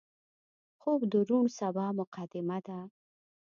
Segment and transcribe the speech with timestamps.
[0.79, 2.79] خوب د روڼ سبا مقدمه ده